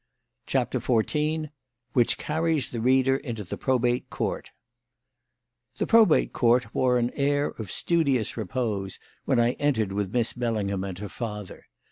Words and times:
CHAPTER 0.47 0.79
XIV 0.79 1.51
WHICH 1.93 2.17
CARRIES 2.17 2.71
THE 2.71 2.81
READER 2.81 3.17
INTO 3.17 3.43
THE 3.43 3.55
PROBATE 3.55 4.09
COURT 4.09 4.49
The 5.77 5.85
Probate 5.85 6.33
Court 6.33 6.73
wore 6.73 6.97
an 6.97 7.11
air 7.13 7.49
of 7.59 7.69
studious 7.69 8.35
repose 8.35 8.97
when 9.25 9.39
I 9.39 9.51
entered 9.59 9.91
with 9.91 10.11
Miss 10.11 10.33
Bellingham 10.33 10.83
and 10.83 10.97
her 10.97 11.07
father. 11.07 11.67